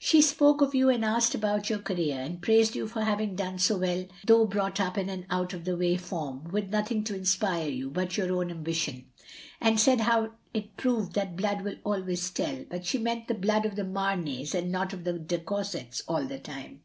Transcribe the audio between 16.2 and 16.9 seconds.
the time).